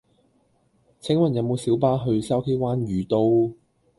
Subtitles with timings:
[0.99, 3.53] 請問有無小巴去筲箕灣譽都